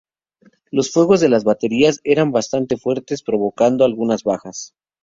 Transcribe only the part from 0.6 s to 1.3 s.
Los fuegos de